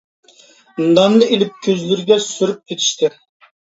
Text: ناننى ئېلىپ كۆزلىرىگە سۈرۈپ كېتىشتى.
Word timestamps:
ناننى 0.95 1.29
ئېلىپ 1.29 1.63
كۆزلىرىگە 1.69 2.21
سۈرۈپ 2.33 2.69
كېتىشتى. 2.69 3.17